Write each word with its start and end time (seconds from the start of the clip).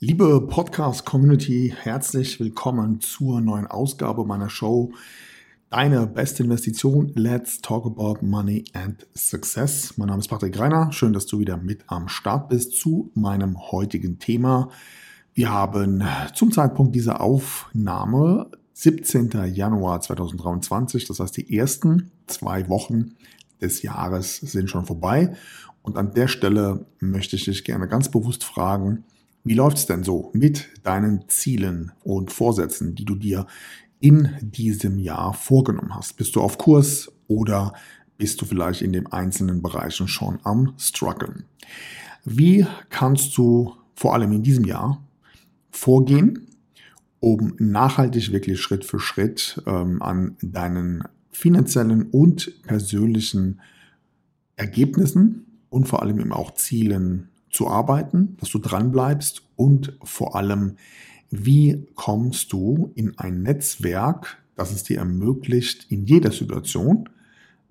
Liebe 0.00 0.46
Podcast-Community, 0.46 1.74
herzlich 1.76 2.38
willkommen 2.38 3.00
zur 3.00 3.40
neuen 3.40 3.66
Ausgabe 3.66 4.24
meiner 4.24 4.48
Show 4.48 4.92
Deine 5.70 6.06
beste 6.06 6.44
Investition. 6.44 7.10
Let's 7.16 7.60
talk 7.60 7.84
about 7.84 8.24
money 8.24 8.62
and 8.74 9.04
success. 9.16 9.98
Mein 9.98 10.06
Name 10.06 10.20
ist 10.20 10.28
Patrick 10.28 10.54
Greiner. 10.54 10.92
Schön, 10.92 11.12
dass 11.12 11.26
du 11.26 11.40
wieder 11.40 11.56
mit 11.56 11.82
am 11.88 12.06
Start 12.06 12.48
bist 12.48 12.74
zu 12.74 13.10
meinem 13.14 13.72
heutigen 13.72 14.20
Thema. 14.20 14.70
Wir 15.34 15.50
haben 15.50 16.04
zum 16.32 16.52
Zeitpunkt 16.52 16.94
dieser 16.94 17.20
Aufnahme 17.20 18.52
17. 18.74 19.30
Januar 19.52 20.00
2023. 20.00 21.08
Das 21.08 21.18
heißt, 21.18 21.36
die 21.36 21.58
ersten 21.58 22.12
zwei 22.28 22.68
Wochen 22.68 23.16
des 23.60 23.82
Jahres 23.82 24.36
sind 24.36 24.70
schon 24.70 24.86
vorbei. 24.86 25.34
Und 25.82 25.96
an 25.96 26.14
der 26.14 26.28
Stelle 26.28 26.86
möchte 27.00 27.34
ich 27.34 27.46
dich 27.46 27.64
gerne 27.64 27.88
ganz 27.88 28.08
bewusst 28.08 28.44
fragen, 28.44 29.02
wie 29.48 29.54
läuft 29.54 29.78
es 29.78 29.86
denn 29.86 30.04
so 30.04 30.30
mit 30.34 30.68
deinen 30.82 31.28
Zielen 31.28 31.92
und 32.04 32.30
Vorsätzen, 32.30 32.94
die 32.94 33.04
du 33.04 33.14
dir 33.14 33.46
in 33.98 34.30
diesem 34.42 34.98
Jahr 34.98 35.32
vorgenommen 35.32 35.94
hast? 35.94 36.16
Bist 36.16 36.36
du 36.36 36.42
auf 36.42 36.58
Kurs 36.58 37.10
oder 37.28 37.72
bist 38.18 38.40
du 38.40 38.44
vielleicht 38.44 38.82
in 38.82 38.92
den 38.92 39.06
einzelnen 39.06 39.62
Bereichen 39.62 40.06
schon 40.06 40.38
am 40.42 40.74
struggeln? 40.76 41.44
Wie 42.24 42.66
kannst 42.90 43.38
du 43.38 43.74
vor 43.94 44.14
allem 44.14 44.32
in 44.32 44.42
diesem 44.42 44.64
Jahr 44.64 45.02
vorgehen, 45.70 46.46
um 47.20 47.54
nachhaltig 47.58 48.30
wirklich 48.32 48.60
Schritt 48.60 48.84
für 48.84 49.00
Schritt 49.00 49.62
ähm, 49.66 50.02
an 50.02 50.36
deinen 50.42 51.04
finanziellen 51.30 52.02
und 52.10 52.62
persönlichen 52.64 53.60
Ergebnissen 54.56 55.46
und 55.70 55.88
vor 55.88 56.02
allem 56.02 56.20
eben 56.20 56.32
auch 56.32 56.54
Zielen 56.54 57.28
zu 57.50 57.68
arbeiten, 57.68 58.36
dass 58.40 58.50
du 58.50 58.58
dran 58.58 58.92
bleibst 58.92 59.42
und 59.56 59.96
vor 60.02 60.36
allem, 60.36 60.76
wie 61.30 61.86
kommst 61.94 62.52
du 62.52 62.92
in 62.94 63.18
ein 63.18 63.42
Netzwerk, 63.42 64.38
das 64.56 64.72
es 64.72 64.84
dir 64.84 64.98
ermöglicht, 64.98 65.86
in 65.90 66.06
jeder 66.06 66.32
Situation 66.32 67.08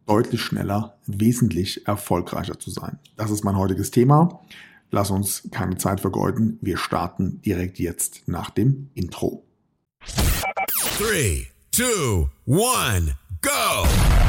deutlich 0.06 0.42
schneller, 0.42 0.98
wesentlich 1.06 1.86
erfolgreicher 1.88 2.60
zu 2.60 2.70
sein. 2.70 2.98
Das 3.16 3.30
ist 3.30 3.44
mein 3.44 3.58
heutiges 3.58 3.92
Thema. 3.92 4.42
Lass 4.90 5.12
uns 5.12 5.50
keine 5.52 5.78
Zeit 5.78 6.00
vergeuden. 6.00 6.58
Wir 6.62 6.78
starten 6.78 7.42
direkt 7.42 7.78
jetzt 7.78 8.24
nach 8.28 8.50
dem 8.50 8.90
Intro. 8.94 9.44
3, 10.98 11.48
2, 11.72 12.30
1. 12.96 13.16
go. 13.42 14.07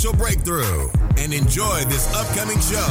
financial 0.00 0.16
breakthrough 0.16 0.88
and 1.18 1.32
enjoy 1.34 1.84
this 1.88 2.06
upcoming 2.14 2.58
show. 2.60 2.90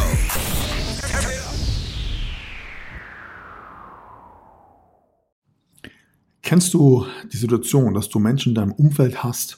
Kennst 6.41 6.73
du 6.73 7.05
die 7.31 7.37
Situation, 7.37 7.93
dass 7.93 8.09
du 8.09 8.19
Menschen 8.19 8.49
in 8.49 8.55
deinem 8.55 8.71
Umfeld 8.73 9.23
hast, 9.23 9.57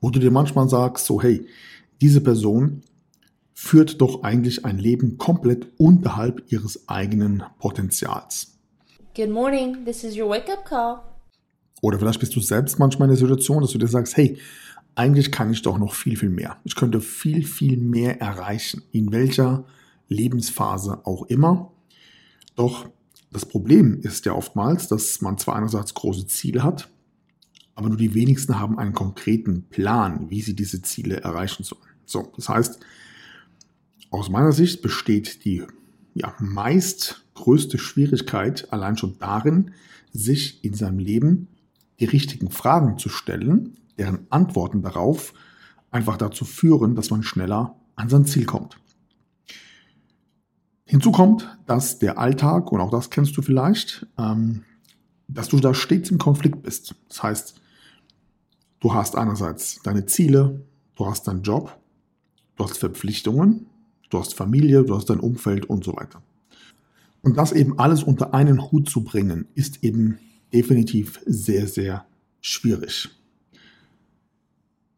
wo 0.00 0.10
du 0.10 0.18
dir 0.18 0.30
manchmal 0.30 0.68
sagst, 0.68 1.06
so 1.06 1.20
hey, 1.22 1.46
diese 2.00 2.20
Person 2.20 2.82
führt 3.54 4.00
doch 4.00 4.22
eigentlich 4.22 4.64
ein 4.64 4.78
Leben 4.78 5.18
komplett 5.18 5.68
unterhalb 5.78 6.42
ihres 6.50 6.88
eigenen 6.88 7.44
Potenzials. 7.58 8.58
Good 9.14 9.30
morning, 9.30 9.84
this 9.84 10.04
is 10.04 10.16
your 10.16 10.28
wake-up 10.28 10.64
call. 10.64 11.00
Oder 11.80 11.98
vielleicht 11.98 12.20
bist 12.20 12.34
du 12.34 12.40
selbst 12.40 12.78
manchmal 12.78 13.08
in 13.08 13.14
der 13.14 13.18
Situation, 13.18 13.60
dass 13.60 13.72
du 13.72 13.78
dir 13.78 13.88
sagst, 13.88 14.16
hey, 14.16 14.38
eigentlich 14.94 15.32
kann 15.32 15.50
ich 15.52 15.62
doch 15.62 15.78
noch 15.78 15.94
viel, 15.94 16.16
viel 16.16 16.30
mehr. 16.30 16.58
Ich 16.64 16.76
könnte 16.76 17.00
viel, 17.00 17.44
viel 17.44 17.76
mehr 17.76 18.20
erreichen, 18.20 18.82
in 18.92 19.12
welcher 19.12 19.64
Lebensphase 20.08 21.06
auch 21.06 21.26
immer. 21.26 21.72
Doch 22.54 22.88
das 23.30 23.46
Problem 23.46 24.00
ist 24.02 24.26
ja 24.26 24.32
oftmals, 24.32 24.88
dass 24.88 25.20
man 25.22 25.38
zwar 25.38 25.56
einerseits 25.56 25.94
große 25.94 26.26
Ziele 26.26 26.62
hat, 26.62 26.90
aber 27.74 27.88
nur 27.88 27.96
die 27.96 28.14
wenigsten 28.14 28.60
haben 28.60 28.78
einen 28.78 28.92
konkreten 28.92 29.64
Plan, 29.70 30.28
wie 30.28 30.42
sie 30.42 30.54
diese 30.54 30.82
Ziele 30.82 31.22
erreichen 31.22 31.64
sollen. 31.64 31.80
So, 32.04 32.30
das 32.36 32.50
heißt, 32.50 32.80
aus 34.10 34.28
meiner 34.28 34.52
Sicht 34.52 34.82
besteht 34.82 35.46
die 35.46 35.64
ja, 36.14 36.34
meist 36.38 37.24
größte 37.34 37.78
Schwierigkeit 37.78 38.70
allein 38.70 38.98
schon 38.98 39.18
darin, 39.18 39.70
sich 40.12 40.62
in 40.62 40.74
seinem 40.74 40.98
Leben 40.98 41.48
die 41.98 42.04
richtigen 42.04 42.50
Fragen 42.50 42.98
zu 42.98 43.08
stellen 43.08 43.78
deren 43.98 44.26
Antworten 44.30 44.82
darauf 44.82 45.32
einfach 45.90 46.16
dazu 46.16 46.44
führen, 46.44 46.94
dass 46.94 47.10
man 47.10 47.22
schneller 47.22 47.76
an 47.96 48.08
sein 48.08 48.24
Ziel 48.24 48.46
kommt. 48.46 48.78
Hinzu 50.84 51.12
kommt, 51.12 51.48
dass 51.66 51.98
der 51.98 52.18
Alltag, 52.18 52.70
und 52.72 52.80
auch 52.80 52.90
das 52.90 53.10
kennst 53.10 53.36
du 53.36 53.42
vielleicht, 53.42 54.06
ähm, 54.18 54.64
dass 55.28 55.48
du 55.48 55.58
da 55.58 55.72
stets 55.74 56.10
im 56.10 56.18
Konflikt 56.18 56.62
bist. 56.62 56.94
Das 57.08 57.22
heißt, 57.22 57.60
du 58.80 58.92
hast 58.92 59.16
einerseits 59.16 59.80
deine 59.82 60.06
Ziele, 60.06 60.64
du 60.96 61.06
hast 61.06 61.28
deinen 61.28 61.42
Job, 61.42 61.78
du 62.56 62.64
hast 62.64 62.78
Verpflichtungen, 62.78 63.66
du 64.10 64.18
hast 64.18 64.34
Familie, 64.34 64.84
du 64.84 64.94
hast 64.94 65.08
dein 65.08 65.20
Umfeld 65.20 65.66
und 65.66 65.84
so 65.84 65.96
weiter. 65.96 66.22
Und 67.22 67.38
das 67.38 67.52
eben 67.52 67.78
alles 67.78 68.02
unter 68.02 68.34
einen 68.34 68.70
Hut 68.70 68.90
zu 68.90 69.04
bringen, 69.04 69.46
ist 69.54 69.82
eben 69.84 70.18
definitiv 70.52 71.20
sehr, 71.24 71.68
sehr 71.68 72.04
schwierig. 72.40 73.08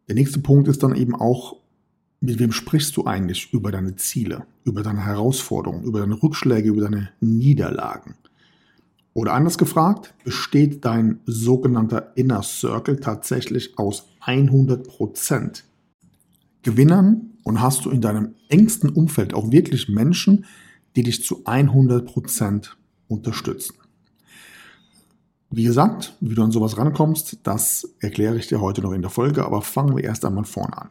Der 0.08 0.14
nächste 0.14 0.40
Punkt 0.40 0.68
ist 0.68 0.82
dann 0.82 0.94
eben 0.94 1.14
auch, 1.14 1.56
mit 2.20 2.38
wem 2.38 2.52
sprichst 2.52 2.96
du 2.96 3.04
eigentlich 3.04 3.52
über 3.52 3.70
deine 3.70 3.96
Ziele, 3.96 4.46
über 4.64 4.82
deine 4.82 5.04
Herausforderungen, 5.04 5.84
über 5.84 6.00
deine 6.00 6.22
Rückschläge, 6.22 6.68
über 6.68 6.82
deine 6.82 7.10
Niederlagen? 7.20 8.14
Oder 9.14 9.34
anders 9.34 9.58
gefragt, 9.58 10.14
besteht 10.24 10.84
dein 10.84 11.20
sogenannter 11.24 12.12
Inner 12.16 12.42
Circle 12.42 12.98
tatsächlich 12.98 13.78
aus 13.78 14.08
100% 14.24 15.62
Gewinnern 16.62 17.30
und 17.44 17.60
hast 17.60 17.84
du 17.84 17.90
in 17.90 18.00
deinem 18.00 18.34
engsten 18.48 18.90
Umfeld 18.90 19.34
auch 19.34 19.52
wirklich 19.52 19.88
Menschen, 19.88 20.46
die 20.96 21.02
dich 21.02 21.22
zu 21.22 21.44
100% 21.44 22.70
unterstützen? 23.06 23.76
Wie 25.56 25.62
gesagt, 25.62 26.16
wie 26.18 26.34
du 26.34 26.42
an 26.42 26.50
sowas 26.50 26.78
rankommst, 26.78 27.38
das 27.44 27.88
erkläre 28.00 28.36
ich 28.36 28.48
dir 28.48 28.60
heute 28.60 28.82
noch 28.82 28.90
in 28.90 29.02
der 29.02 29.10
Folge, 29.10 29.44
aber 29.44 29.62
fangen 29.62 29.96
wir 29.96 30.02
erst 30.02 30.24
einmal 30.24 30.42
vorne 30.42 30.76
an. 30.76 30.88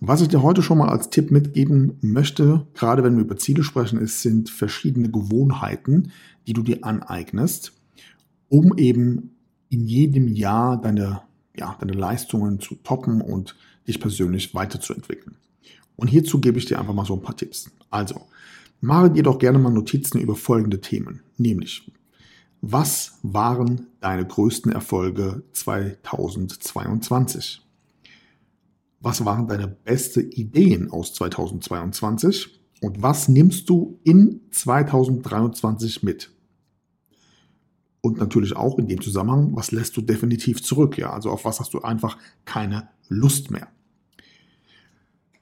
Was 0.00 0.20
ich 0.20 0.28
dir 0.28 0.40
heute 0.40 0.62
schon 0.62 0.78
mal 0.78 0.88
als 0.88 1.10
Tipp 1.10 1.32
mitgeben 1.32 1.98
möchte, 2.00 2.64
gerade 2.74 3.02
wenn 3.02 3.16
wir 3.16 3.24
über 3.24 3.38
Ziele 3.38 3.64
sprechen, 3.64 3.98
ist, 3.98 4.22
sind 4.22 4.50
verschiedene 4.50 5.10
Gewohnheiten, 5.10 6.12
die 6.46 6.52
du 6.52 6.62
dir 6.62 6.84
aneignest, 6.84 7.72
um 8.48 8.78
eben 8.78 9.34
in 9.68 9.88
jedem 9.88 10.28
Jahr 10.28 10.80
deine, 10.80 11.22
ja, 11.56 11.76
deine 11.80 11.94
Leistungen 11.94 12.60
zu 12.60 12.76
toppen 12.76 13.20
und 13.20 13.56
dich 13.88 13.98
persönlich 13.98 14.54
weiterzuentwickeln. 14.54 15.38
Und 15.96 16.06
hierzu 16.06 16.40
gebe 16.40 16.58
ich 16.58 16.66
dir 16.66 16.78
einfach 16.78 16.94
mal 16.94 17.04
so 17.04 17.14
ein 17.14 17.22
paar 17.22 17.36
Tipps. 17.36 17.68
Also, 17.90 18.20
mache 18.80 19.10
dir 19.10 19.24
doch 19.24 19.40
gerne 19.40 19.58
mal 19.58 19.72
Notizen 19.72 20.20
über 20.20 20.36
folgende 20.36 20.80
Themen, 20.80 21.22
nämlich 21.36 21.90
was 22.60 23.18
waren 23.22 23.86
deine 24.00 24.26
größten 24.26 24.72
Erfolge 24.72 25.44
2022? 25.52 27.62
Was 29.00 29.24
waren 29.24 29.46
deine 29.46 29.68
beste 29.68 30.20
Ideen 30.20 30.90
aus 30.90 31.14
2022? 31.14 32.60
Und 32.82 33.02
was 33.02 33.28
nimmst 33.28 33.70
du 33.70 34.00
in 34.04 34.40
2023 34.50 36.02
mit? 36.02 36.30
Und 38.00 38.18
natürlich 38.18 38.56
auch 38.56 38.78
in 38.78 38.88
dem 38.88 39.00
Zusammenhang, 39.00 39.56
was 39.56 39.72
lässt 39.72 39.96
du 39.96 40.00
definitiv 40.00 40.62
zurück? 40.62 40.98
Ja, 40.98 41.12
also 41.12 41.30
auf 41.30 41.44
was 41.44 41.60
hast 41.60 41.74
du 41.74 41.82
einfach 41.82 42.18
keine 42.44 42.88
Lust 43.08 43.50
mehr? 43.50 43.68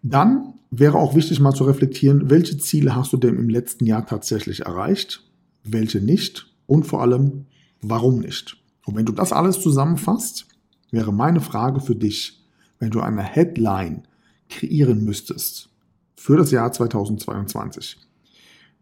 Dann 0.03 0.55
wäre 0.71 0.99
auch 0.99 1.15
wichtig 1.15 1.41
mal 1.41 1.55
zu 1.55 1.65
reflektieren, 1.65 2.31
welche 2.31 2.59
Ziele 2.59 2.94
hast 2.94 3.12
du 3.12 3.17
denn 3.17 3.38
im 3.38 3.49
letzten 3.49 3.87
Jahr 3.87 4.06
tatsächlich 4.06 4.61
erreicht, 4.61 5.23
welche 5.62 6.00
nicht 6.00 6.54
und 6.66 6.87
vor 6.87 7.02
allem, 7.02 7.46
warum 7.81 8.20
nicht? 8.20 8.56
Und 8.87 8.96
wenn 8.96 9.06
du 9.06 9.12
das 9.12 9.32
alles 9.32 9.61
zusammenfasst, 9.61 10.46
wäre 10.90 11.12
meine 11.12 11.40
Frage 11.40 11.81
für 11.81 11.96
dich, 11.96 12.44
wenn 12.78 12.90
du 12.90 13.00
eine 13.00 13.22
Headline 13.22 14.06
kreieren 14.49 15.05
müsstest 15.05 15.70
für 16.16 16.37
das 16.37 16.50
Jahr 16.50 16.70
2022, 16.72 17.99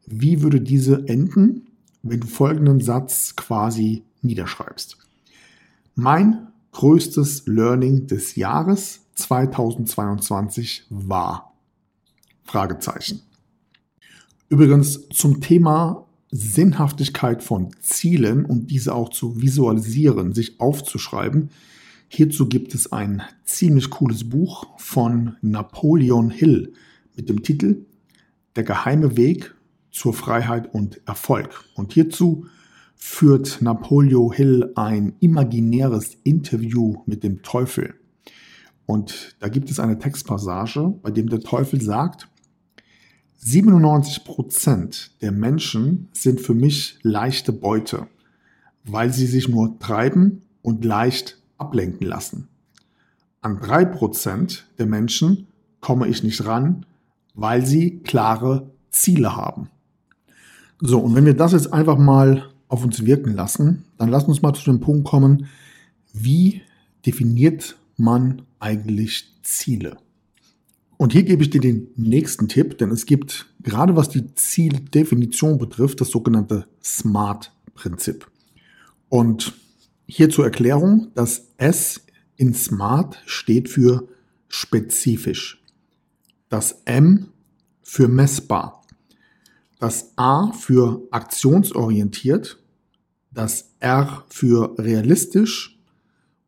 wie 0.06 0.42
würde 0.42 0.60
diese 0.60 1.06
enden 1.08 1.68
wenn 2.02 2.20
du 2.20 2.26
folgenden 2.26 2.80
Satz 2.80 3.36
quasi 3.36 4.04
niederschreibst. 4.22 4.98
Mein 5.94 6.48
größtes 6.72 7.46
Learning 7.46 8.06
des 8.06 8.36
Jahres 8.36 9.00
2022 9.14 10.86
war. 10.90 11.54
Fragezeichen. 12.44 13.22
Übrigens 14.48 15.08
zum 15.10 15.40
Thema 15.40 16.06
Sinnhaftigkeit 16.32 17.42
von 17.42 17.70
Zielen 17.80 18.46
und 18.46 18.70
diese 18.70 18.94
auch 18.94 19.10
zu 19.10 19.40
visualisieren, 19.40 20.32
sich 20.32 20.58
aufzuschreiben. 20.60 21.50
Hierzu 22.08 22.48
gibt 22.48 22.74
es 22.74 22.90
ein 22.90 23.22
ziemlich 23.44 23.90
cooles 23.90 24.28
Buch 24.28 24.66
von 24.78 25.36
Napoleon 25.42 26.30
Hill 26.30 26.72
mit 27.14 27.28
dem 27.28 27.42
Titel 27.42 27.84
Der 28.56 28.64
geheime 28.64 29.16
Weg 29.18 29.54
zur 29.90 30.14
Freiheit 30.14 30.74
und 30.74 31.02
Erfolg. 31.06 31.64
Und 31.74 31.92
hierzu 31.92 32.46
führt 32.96 33.60
Napoleon 33.60 34.32
Hill 34.32 34.72
ein 34.74 35.12
imaginäres 35.20 36.16
Interview 36.24 36.96
mit 37.04 37.24
dem 37.24 37.42
Teufel. 37.42 37.94
Und 38.86 39.36
da 39.40 39.48
gibt 39.48 39.70
es 39.70 39.78
eine 39.78 39.98
Textpassage, 39.98 40.94
bei 41.02 41.10
dem 41.10 41.28
der 41.28 41.40
Teufel 41.40 41.80
sagt, 41.80 42.28
97 43.44 44.22
Prozent 44.24 45.10
der 45.20 45.32
Menschen 45.32 46.08
sind 46.12 46.40
für 46.40 46.54
mich 46.54 46.98
leichte 47.02 47.52
Beute, 47.52 48.06
weil 48.84 49.12
sie 49.12 49.26
sich 49.26 49.48
nur 49.48 49.80
treiben 49.80 50.42
und 50.62 50.84
leicht 50.84 51.38
ablenken 51.58 52.06
lassen. 52.06 52.46
An 53.40 53.58
drei 53.58 53.84
Prozent 53.84 54.66
der 54.78 54.86
Menschen 54.86 55.48
komme 55.80 56.06
ich 56.06 56.22
nicht 56.22 56.46
ran, 56.46 56.86
weil 57.34 57.66
sie 57.66 57.98
klare 57.98 58.70
Ziele 58.90 59.34
haben. 59.34 59.70
So, 60.80 61.00
und 61.00 61.16
wenn 61.16 61.26
wir 61.26 61.34
das 61.34 61.50
jetzt 61.50 61.72
einfach 61.72 61.98
mal 61.98 62.48
auf 62.68 62.84
uns 62.84 63.04
wirken 63.04 63.34
lassen, 63.34 63.84
dann 63.98 64.08
lass 64.08 64.24
uns 64.24 64.40
mal 64.42 64.54
zu 64.54 64.64
dem 64.70 64.78
Punkt 64.78 65.08
kommen, 65.08 65.48
wie 66.12 66.62
definiert 67.04 67.76
man 67.96 68.42
eigentlich 68.60 69.32
Ziele? 69.42 69.96
Und 71.02 71.12
hier 71.12 71.24
gebe 71.24 71.42
ich 71.42 71.50
dir 71.50 71.60
den 71.60 71.88
nächsten 71.96 72.46
Tipp, 72.46 72.78
denn 72.78 72.92
es 72.92 73.06
gibt 73.06 73.52
gerade 73.60 73.96
was 73.96 74.08
die 74.08 74.36
Zieldefinition 74.36 75.58
betrifft, 75.58 76.00
das 76.00 76.10
sogenannte 76.10 76.68
SMART-Prinzip. 76.80 78.30
Und 79.08 79.52
hier 80.06 80.30
zur 80.30 80.44
Erklärung, 80.44 81.10
das 81.16 81.48
S 81.56 82.02
in 82.36 82.54
SMART 82.54 83.20
steht 83.26 83.68
für 83.68 84.06
spezifisch, 84.46 85.60
das 86.48 86.82
M 86.84 87.30
für 87.82 88.06
messbar, 88.06 88.84
das 89.80 90.12
A 90.14 90.52
für 90.52 91.02
aktionsorientiert, 91.10 92.62
das 93.32 93.72
R 93.80 94.24
für 94.28 94.76
realistisch 94.78 95.80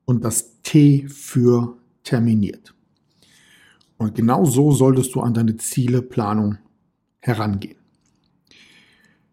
und 0.04 0.22
das 0.22 0.62
T 0.62 1.08
für 1.08 1.76
terminiert. 2.04 2.73
Und 4.04 4.14
genau 4.14 4.44
so 4.44 4.70
solltest 4.70 5.14
du 5.14 5.22
an 5.22 5.32
deine 5.32 5.56
Zieleplanung 5.56 6.58
herangehen. 7.20 7.78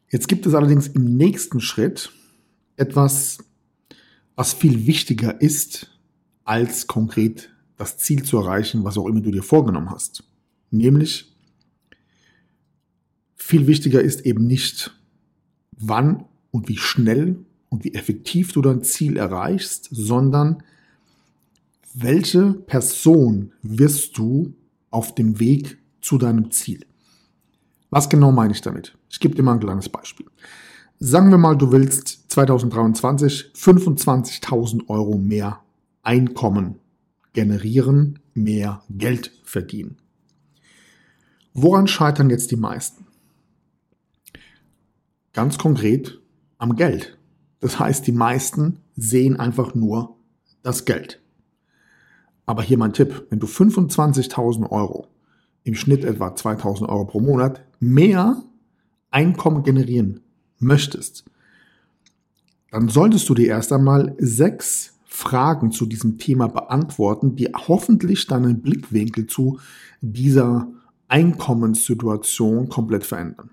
Jetzt 0.09 0.29
gibt 0.29 0.45
es 0.45 0.53
allerdings 0.53 0.87
im 0.87 1.17
nächsten 1.17 1.59
Schritt 1.59 2.09
etwas, 2.77 3.39
was 4.35 4.53
viel 4.53 4.87
wichtiger 4.87 5.41
ist, 5.41 5.91
als 6.45 6.87
konkret 6.87 7.49
das 7.75 7.97
Ziel 7.97 8.23
zu 8.23 8.37
erreichen, 8.37 8.85
was 8.85 8.97
auch 8.97 9.07
immer 9.07 9.19
du 9.19 9.31
dir 9.31 9.43
vorgenommen 9.43 9.89
hast. 9.89 10.23
Nämlich, 10.69 11.35
viel 13.35 13.67
wichtiger 13.67 14.01
ist 14.01 14.21
eben 14.21 14.47
nicht, 14.47 14.97
wann 15.77 16.23
und 16.51 16.69
wie 16.69 16.77
schnell 16.77 17.43
und 17.67 17.83
wie 17.83 17.93
effektiv 17.93 18.53
du 18.53 18.61
dein 18.61 18.83
Ziel 18.83 19.17
erreichst, 19.17 19.89
sondern 19.91 20.63
welche 21.93 22.53
Person 22.53 23.51
wirst 23.63 24.17
du 24.17 24.53
auf 24.91 25.15
dem 25.15 25.39
Weg 25.39 25.79
zu 26.01 26.17
deinem 26.17 26.51
Ziel? 26.51 26.85
Was 27.89 28.09
genau 28.09 28.31
meine 28.31 28.53
ich 28.53 28.61
damit? 28.61 28.97
Ich 29.09 29.19
gebe 29.19 29.35
dir 29.35 29.43
mal 29.43 29.53
ein 29.53 29.59
kleines 29.59 29.89
Beispiel. 29.89 30.27
Sagen 30.99 31.31
wir 31.31 31.37
mal, 31.37 31.57
du 31.57 31.71
willst 31.71 32.31
2023 32.31 33.51
25.000 33.55 34.87
Euro 34.87 35.17
mehr 35.17 35.61
Einkommen 36.03 36.79
generieren, 37.33 38.19
mehr 38.33 38.83
Geld 38.89 39.31
verdienen. 39.43 39.97
Woran 41.53 41.87
scheitern 41.87 42.29
jetzt 42.29 42.51
die 42.51 42.55
meisten? 42.55 43.07
Ganz 45.33 45.57
konkret 45.57 46.19
am 46.57 46.75
Geld. 46.75 47.17
Das 47.59 47.79
heißt, 47.79 48.05
die 48.07 48.11
meisten 48.11 48.79
sehen 48.95 49.39
einfach 49.39 49.75
nur 49.75 50.17
das 50.63 50.85
Geld. 50.85 51.20
Aber 52.51 52.63
hier 52.63 52.77
mein 52.77 52.91
Tipp, 52.91 53.27
wenn 53.29 53.39
du 53.39 53.47
25.000 53.47 54.71
Euro, 54.71 55.07
im 55.63 55.73
Schnitt 55.73 56.03
etwa 56.03 56.27
2.000 56.27 56.89
Euro 56.89 57.05
pro 57.05 57.21
Monat, 57.21 57.63
mehr 57.79 58.43
Einkommen 59.09 59.63
generieren 59.63 60.19
möchtest, 60.59 61.23
dann 62.69 62.89
solltest 62.89 63.29
du 63.29 63.35
dir 63.35 63.47
erst 63.47 63.71
einmal 63.71 64.17
sechs 64.17 64.99
Fragen 65.05 65.71
zu 65.71 65.85
diesem 65.85 66.17
Thema 66.17 66.47
beantworten, 66.47 67.37
die 67.37 67.47
hoffentlich 67.53 68.27
deinen 68.27 68.61
Blickwinkel 68.61 69.27
zu 69.27 69.61
dieser 70.01 70.67
Einkommenssituation 71.07 72.67
komplett 72.67 73.05
verändern. 73.05 73.51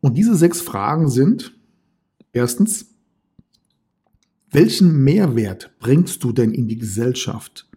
Und 0.00 0.18
diese 0.18 0.34
sechs 0.34 0.60
Fragen 0.60 1.08
sind 1.08 1.54
erstens, 2.32 2.96
welchen 4.50 5.04
Mehrwert 5.04 5.70
bringst 5.78 6.24
du 6.24 6.32
denn 6.32 6.52
in 6.52 6.68
die 6.68 6.78
Gesellschaft, 6.78 7.68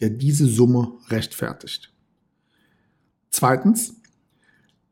der 0.00 0.10
diese 0.10 0.46
Summe 0.46 0.92
rechtfertigt? 1.08 1.92
Zweitens, 3.30 3.94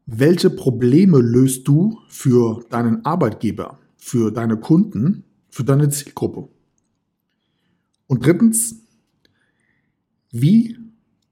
welche 0.07 0.51
Probleme 0.51 1.19
löst 1.19 1.69
du 1.69 2.01
für 2.09 2.65
deinen 2.71 3.05
Arbeitgeber, 3.05 3.79
für 3.97 4.33
deine 4.33 4.57
Kunden, 4.57 5.25
für 5.51 5.63
deine 5.63 5.89
Zielgruppe? 5.89 6.49
Und 8.09 8.27
drittens, 8.27 8.77
wie 10.33 10.77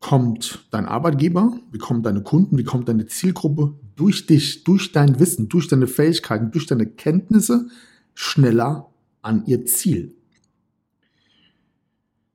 kommt 0.01 0.69
dein 0.71 0.87
Arbeitgeber, 0.87 1.59
wie 1.73 1.79
kommen 1.79 2.03
deine 2.03 2.23
Kunden, 2.23 2.57
wie 2.57 2.65
kommt 2.65 2.89
deine 2.89 3.07
Zielgruppe 3.07 3.75
durch 3.97 4.27
dich, 4.27 4.63
durch 4.63 4.93
dein 4.93 5.19
Wissen, 5.19 5.49
durch 5.49 5.67
deine 5.67 5.89
Fähigkeiten, 5.89 6.53
durch 6.53 6.67
deine 6.67 6.87
Kenntnisse 6.87 7.69
schneller 8.15 8.88
an 9.23 9.45
ihr 9.47 9.65
Ziel. 9.67 10.15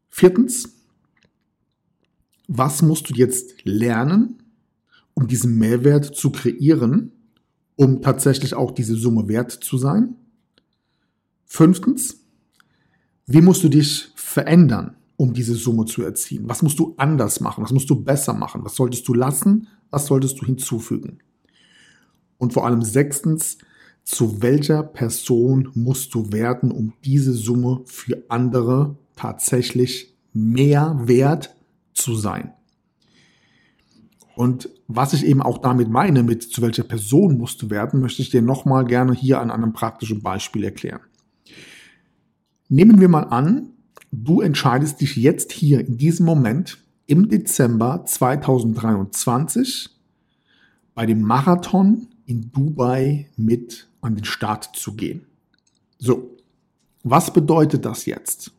Viertens, 0.10 0.69
was 2.48 2.81
musst 2.81 3.10
du 3.10 3.13
jetzt 3.15 3.63
lernen, 3.65 4.43
um 5.13 5.27
diesen 5.27 5.58
Mehrwert 5.58 6.15
zu 6.15 6.31
kreieren, 6.31 7.12
um 7.75 8.01
tatsächlich 8.01 8.53
auch 8.53 8.72
diese 8.72 8.96
Summe 8.96 9.27
wert 9.27 9.51
zu 9.51 9.77
sein? 9.77 10.15
Fünftens, 11.46 12.19
wie 13.25 13.41
musst 13.41 13.63
du 13.63 13.69
dich 13.69 14.12
verändern, 14.15 14.98
um 15.15 15.34
diese 15.34 15.55
Summe 15.55 15.86
zu 15.86 16.03
erzielen? 16.03 16.50
Was 16.50 16.62
musst 16.62 16.79
du 16.79 16.93
anders 16.98 17.39
machen? 17.39 17.63
Was 17.63 17.72
musst 17.72 17.89
du 17.89 17.96
besser 17.96 18.34
machen? 18.34 18.63
Was 18.65 18.75
solltest 18.75 19.08
du 19.08 19.13
lassen? 19.13 19.67
Was 19.89 20.08
solltest 20.08 20.41
du 20.41 20.46
hinzufügen? 20.46 21.19
Und 22.38 22.53
vor 22.53 22.65
allem 22.65 22.81
sechstens, 22.81 23.58
zu 24.03 24.41
welcher 24.41 24.83
Person 24.83 25.69
musst 25.74 26.13
du 26.13 26.31
werden, 26.31 26.72
um 26.72 26.93
diese 27.05 27.33
Summe 27.33 27.81
für 27.86 28.24
andere 28.29 28.98
tatsächlich 29.15 30.13
mehr 30.33 31.00
wert 31.03 31.55
zu 31.93 32.15
sein. 32.15 32.53
Und 34.36 34.69
was 34.88 35.13
ich 35.13 35.25
eben 35.25 35.41
auch 35.41 35.60
damit 35.60 35.89
meine, 35.89 36.24
mit 36.24 36.43
zu 36.43 36.62
welcher 36.62 36.83
Person 36.83 37.38
musst 37.38 37.62
du 37.62 37.69
werden, 37.69 38.01
möchte 38.01 38.22
ich 38.22 38.31
dir 38.31 38.41
nochmal 38.41 38.86
gerne 38.86 39.13
hier 39.13 39.39
an 39.39 39.51
einem 39.51 39.74
praktischen 39.74 40.22
Beispiel 40.22 40.63
erklären. 40.63 41.01
Nehmen 42.67 43.00
wir 43.00 43.10
mal 43.10 43.25
an, 43.25 43.69
du 44.12 44.41
entscheidest 44.41 45.01
dich 45.01 45.15
jetzt 45.15 45.51
hier 45.51 45.86
in 45.86 45.98
diesem 45.98 46.25
Moment 46.25 46.79
im 47.05 47.29
Dezember 47.29 48.03
2023 48.05 49.89
bei 50.95 51.05
dem 51.05 51.22
Marathon 51.22 52.07
in 52.25 52.51
Dubai 52.51 53.29
mit 53.36 53.88
an 54.03 54.15
den 54.15 54.25
Start 54.25 54.75
zu 54.75 54.93
gehen. 54.93 55.25
So, 55.98 56.38
was 57.03 57.31
bedeutet 57.33 57.86
das 57.86 58.05
jetzt? 58.05 58.51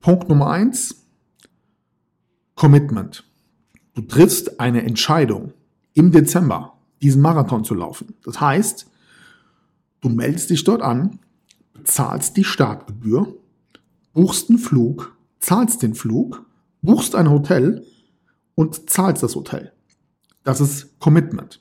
Punkt 0.00 0.28
Nummer 0.28 0.48
eins, 0.48 1.06
Commitment. 2.54 3.24
Du 3.94 4.02
triffst 4.02 4.60
eine 4.60 4.82
Entscheidung 4.82 5.52
im 5.94 6.12
Dezember, 6.12 6.78
diesen 7.02 7.22
Marathon 7.22 7.64
zu 7.64 7.74
laufen. 7.74 8.14
Das 8.24 8.40
heißt, 8.40 8.86
du 10.00 10.08
meldest 10.08 10.50
dich 10.50 10.64
dort 10.64 10.82
an, 10.82 11.18
bezahlst 11.72 12.36
die 12.36 12.44
Startgebühr, 12.44 13.34
buchst 14.12 14.48
einen 14.48 14.58
Flug, 14.58 15.16
zahlst 15.40 15.82
den 15.82 15.94
Flug, 15.94 16.44
buchst 16.82 17.14
ein 17.14 17.30
Hotel 17.30 17.84
und 18.54 18.90
zahlst 18.90 19.22
das 19.22 19.34
Hotel. 19.34 19.72
Das 20.44 20.60
ist 20.60 20.98
Commitment. 21.00 21.60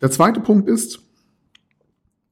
Der 0.00 0.10
zweite 0.10 0.40
Punkt 0.40 0.68
ist, 0.68 1.00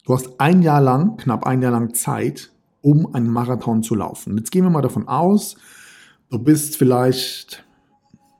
du 0.04 0.14
hast 0.14 0.40
ein 0.40 0.62
Jahr 0.62 0.80
lang, 0.80 1.18
knapp 1.18 1.46
ein 1.46 1.60
Jahr 1.60 1.72
lang 1.72 1.94
Zeit, 1.94 2.50
um 2.80 3.14
einen 3.14 3.28
Marathon 3.28 3.82
zu 3.82 3.94
laufen. 3.94 4.36
Jetzt 4.38 4.50
gehen 4.50 4.64
wir 4.64 4.70
mal 4.70 4.82
davon 4.82 5.06
aus, 5.06 5.56
du 6.30 6.38
bist 6.38 6.76
vielleicht 6.76 7.64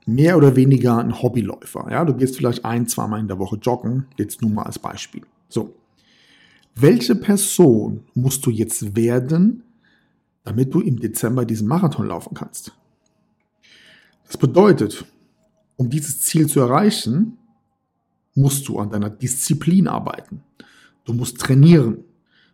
mehr 0.05 0.37
oder 0.37 0.55
weniger 0.55 0.97
ein 0.97 1.21
Hobbyläufer. 1.21 1.87
Ja, 1.91 2.05
du 2.05 2.15
gehst 2.15 2.37
vielleicht 2.37 2.65
ein, 2.65 2.87
zweimal 2.87 3.19
in 3.19 3.27
der 3.27 3.37
Woche 3.37 3.57
joggen. 3.57 4.07
Jetzt 4.17 4.41
nur 4.41 4.49
mal 4.49 4.63
als 4.63 4.79
Beispiel. 4.79 5.21
So. 5.47 5.75
Welche 6.75 7.15
Person 7.15 8.05
musst 8.15 8.45
du 8.45 8.49
jetzt 8.49 8.95
werden, 8.95 9.63
damit 10.43 10.73
du 10.73 10.81
im 10.81 10.99
Dezember 10.99 11.45
diesen 11.45 11.67
Marathon 11.67 12.07
laufen 12.07 12.33
kannst? 12.33 12.73
Das 14.25 14.37
bedeutet, 14.37 15.05
um 15.75 15.89
dieses 15.89 16.21
Ziel 16.21 16.47
zu 16.47 16.61
erreichen, 16.61 17.38
musst 18.39 18.67
du 18.67 18.79
an 18.79 18.89
deiner 18.89 19.09
Disziplin 19.09 19.87
arbeiten. 19.87 20.41
Du 21.05 21.13
musst 21.13 21.39
trainieren. 21.39 22.03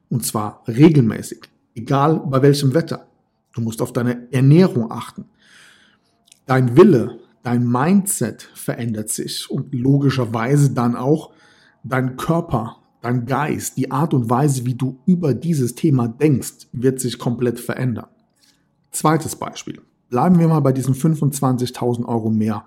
Und 0.09 0.25
zwar 0.25 0.63
regelmäßig. 0.67 1.49
Egal 1.73 2.21
bei 2.25 2.41
welchem 2.41 2.73
Wetter. 2.73 3.07
Du 3.53 3.61
musst 3.61 3.81
auf 3.81 3.93
deine 3.93 4.31
Ernährung 4.31 4.91
achten. 4.91 5.25
Dein 6.45 6.77
Wille, 6.77 7.19
dein 7.43 7.67
Mindset 7.67 8.43
verändert 8.53 9.09
sich 9.09 9.49
und 9.49 9.73
logischerweise 9.73 10.71
dann 10.73 10.95
auch 10.95 11.31
dein 11.83 12.17
Körper, 12.17 12.77
dein 13.01 13.25
Geist, 13.25 13.77
die 13.77 13.91
Art 13.91 14.13
und 14.13 14.29
Weise, 14.29 14.65
wie 14.65 14.75
du 14.75 14.99
über 15.05 15.33
dieses 15.33 15.75
Thema 15.75 16.07
denkst, 16.07 16.67
wird 16.71 16.99
sich 16.99 17.17
komplett 17.17 17.59
verändern. 17.59 18.07
Zweites 18.91 19.35
Beispiel. 19.35 19.81
Bleiben 20.09 20.39
wir 20.39 20.47
mal 20.47 20.59
bei 20.59 20.71
diesen 20.71 20.93
25.000 20.93 22.05
Euro 22.05 22.29
mehr 22.29 22.65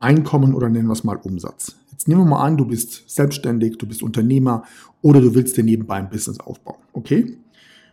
Einkommen 0.00 0.54
oder 0.54 0.68
nennen 0.68 0.88
wir 0.88 0.92
es 0.92 1.04
mal 1.04 1.16
Umsatz. 1.16 1.76
Jetzt 1.90 2.08
nehmen 2.08 2.22
wir 2.22 2.30
mal 2.36 2.44
an, 2.44 2.56
du 2.56 2.64
bist 2.64 3.08
selbstständig, 3.08 3.78
du 3.78 3.86
bist 3.86 4.02
Unternehmer 4.02 4.64
oder 5.00 5.20
du 5.20 5.34
willst 5.34 5.56
dir 5.56 5.64
nebenbei 5.64 5.96
ein 5.96 6.10
Business 6.10 6.40
aufbauen. 6.40 6.82
Okay? 6.92 7.38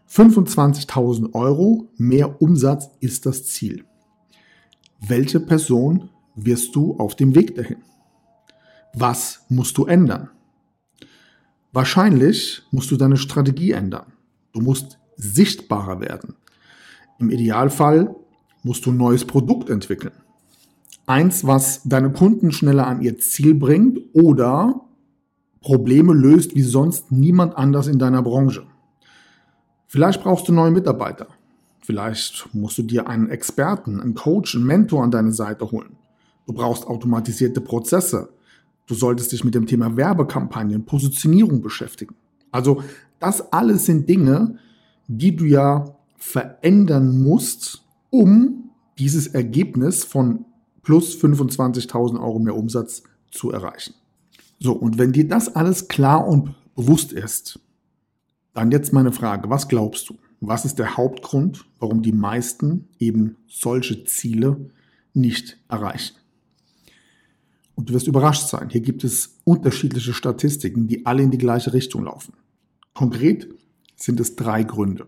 25.000 0.10 1.34
Euro 1.34 1.88
mehr 1.98 2.42
Umsatz 2.42 2.90
ist 3.00 3.26
das 3.26 3.46
Ziel. 3.46 3.86
Welche 5.00 5.40
Person 5.40 6.10
wirst 6.36 6.76
du 6.76 6.98
auf 6.98 7.16
dem 7.16 7.36
Weg 7.36 7.56
dahin? 7.56 7.78
Was 8.94 9.46
musst 9.48 9.78
du 9.78 9.86
ändern? 9.86 10.30
Wahrscheinlich 11.72 12.64
musst 12.72 12.92
du 12.92 12.98
deine 12.98 13.16
Strategie 13.16 13.72
ändern. 13.72 14.12
Du 14.52 14.60
musst 14.60 15.00
sichtbarer 15.16 16.02
werden. 16.02 16.36
Im 17.20 17.30
Idealfall 17.30 18.14
musst 18.64 18.86
du 18.86 18.92
ein 18.92 18.98
neues 18.98 19.24
Produkt 19.24 19.70
entwickeln. 19.70 20.14
Eins, 21.06 21.46
was 21.46 21.82
deine 21.84 22.12
Kunden 22.12 22.52
schneller 22.52 22.88
an 22.88 23.02
ihr 23.02 23.18
Ziel 23.18 23.54
bringt 23.54 24.00
oder 24.14 24.82
Probleme 25.62 26.14
löst 26.14 26.56
wie 26.56 26.62
sonst 26.62 27.12
niemand 27.12 27.56
anders 27.58 27.88
in 27.88 28.00
deiner 28.00 28.22
Branche. 28.24 28.64
Vielleicht 29.88 30.24
brauchst 30.24 30.48
du 30.48 30.54
neue 30.54 30.72
Mitarbeiter. 30.72 31.28
Vielleicht 31.82 32.50
musst 32.54 32.78
du 32.78 32.84
dir 32.84 33.08
einen 33.08 33.30
Experten, 33.30 34.00
einen 34.00 34.16
Coach, 34.16 34.56
einen 34.56 34.66
Mentor 34.66 35.04
an 35.04 35.12
deine 35.12 35.34
Seite 35.34 35.70
holen. 35.72 35.98
Du 36.48 36.54
brauchst 36.54 36.88
automatisierte 36.88 37.62
Prozesse. 37.62 38.30
Du 38.88 38.96
solltest 38.96 39.32
dich 39.32 39.44
mit 39.44 39.56
dem 39.56 39.68
Thema 39.68 39.96
Werbekampagnen, 39.96 40.86
Positionierung 40.86 41.62
beschäftigen. 41.62 42.16
Also 42.52 42.84
das 43.20 43.52
alles 43.54 43.86
sind 43.86 44.10
Dinge, 44.10 44.58
die 45.08 45.36
du 45.36 45.46
ja 45.46 45.96
verändern 46.18 47.22
musst, 47.22 47.84
um 48.10 48.70
dieses 48.98 49.28
Ergebnis 49.28 50.04
von 50.04 50.46
plus 50.84 51.16
25.000 51.16 52.20
Euro 52.22 52.40
mehr 52.40 52.56
Umsatz 52.56 53.04
zu 53.32 53.52
erreichen. 53.52 53.94
So, 54.60 54.74
und 54.74 54.98
wenn 54.98 55.12
dir 55.12 55.28
das 55.28 55.56
alles 55.56 55.88
klar 55.88 56.28
und 56.28 56.56
bewusst 56.76 57.14
ist, 57.14 57.60
dann 58.54 58.72
jetzt 58.72 58.94
meine 58.94 59.12
Frage, 59.12 59.50
was 59.50 59.68
glaubst 59.68 60.10
du? 60.10 60.18
Was 60.40 60.66
ist 60.66 60.80
der 60.80 60.98
Hauptgrund, 60.98 61.66
warum 61.80 62.02
die 62.02 62.12
meisten 62.12 62.90
eben 63.00 63.38
solche 63.48 64.04
Ziele 64.06 64.70
nicht 65.14 65.58
erreichen? 65.70 66.16
Und 67.76 67.90
du 67.90 67.94
wirst 67.94 68.08
überrascht 68.08 68.48
sein. 68.48 68.70
Hier 68.70 68.82
gibt 68.82 69.04
es 69.04 69.40
unterschiedliche 69.44 70.14
Statistiken, 70.14 70.88
die 70.88 71.06
alle 71.06 71.24
in 71.24 71.32
die 71.32 71.38
gleiche 71.38 71.74
Richtung 71.74 72.04
laufen. 72.04 72.34
Konkret 72.94 73.48
sind 73.96 74.20
es 74.20 74.36
drei 74.36 74.64
Gründe. 74.64 75.08